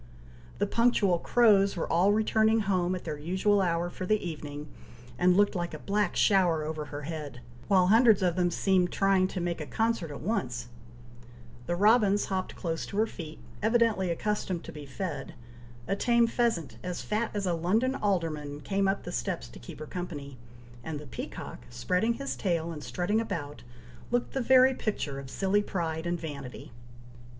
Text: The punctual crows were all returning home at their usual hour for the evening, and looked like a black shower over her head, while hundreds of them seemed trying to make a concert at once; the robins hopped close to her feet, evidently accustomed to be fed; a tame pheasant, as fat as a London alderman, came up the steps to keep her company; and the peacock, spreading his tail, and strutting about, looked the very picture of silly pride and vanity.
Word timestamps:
The 0.57 0.65
punctual 0.65 1.19
crows 1.19 1.77
were 1.77 1.87
all 1.93 2.11
returning 2.11 2.61
home 2.61 2.95
at 2.95 3.03
their 3.03 3.19
usual 3.19 3.61
hour 3.61 3.87
for 3.91 4.07
the 4.07 4.17
evening, 4.27 4.67
and 5.19 5.37
looked 5.37 5.53
like 5.53 5.75
a 5.75 5.77
black 5.77 6.15
shower 6.15 6.63
over 6.63 6.85
her 6.85 7.03
head, 7.03 7.39
while 7.67 7.85
hundreds 7.85 8.23
of 8.23 8.35
them 8.35 8.49
seemed 8.49 8.91
trying 8.91 9.27
to 9.27 9.39
make 9.39 9.61
a 9.61 9.67
concert 9.67 10.09
at 10.09 10.21
once; 10.21 10.69
the 11.67 11.75
robins 11.75 12.25
hopped 12.33 12.55
close 12.55 12.87
to 12.87 12.97
her 12.97 13.05
feet, 13.05 13.37
evidently 13.61 14.09
accustomed 14.09 14.63
to 14.63 14.71
be 14.71 14.87
fed; 14.87 15.35
a 15.87 15.95
tame 15.95 16.25
pheasant, 16.25 16.79
as 16.81 17.03
fat 17.03 17.29
as 17.35 17.45
a 17.45 17.53
London 17.53 17.93
alderman, 17.93 18.59
came 18.61 18.87
up 18.87 19.03
the 19.03 19.11
steps 19.11 19.47
to 19.49 19.59
keep 19.59 19.77
her 19.77 19.85
company; 19.85 20.35
and 20.83 20.99
the 20.99 21.05
peacock, 21.05 21.63
spreading 21.69 22.15
his 22.15 22.35
tail, 22.35 22.71
and 22.71 22.83
strutting 22.83 23.21
about, 23.21 23.61
looked 24.09 24.33
the 24.33 24.41
very 24.41 24.73
picture 24.73 25.19
of 25.19 25.29
silly 25.29 25.61
pride 25.61 26.07
and 26.07 26.19
vanity. 26.19 26.71